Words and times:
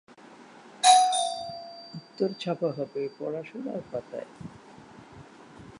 উত্তর 1.93 2.29
ছাপা 2.39 2.69
হবে 2.71 3.01
পড়াশোনাপাতায়। 3.19 4.29